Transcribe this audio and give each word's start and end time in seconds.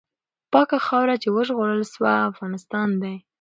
پاکه 0.51 0.77
خاوره 0.85 1.15
چې 1.23 1.29
وژغورل 1.35 1.81
سوه، 1.93 2.11
افغانستان 2.29 2.89
دی. 3.01 3.15